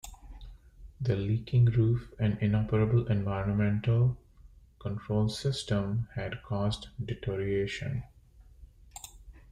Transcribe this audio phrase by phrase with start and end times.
[0.99, 4.17] The leaking roof and inoperable environmental
[4.79, 8.01] control system had caused deterioration.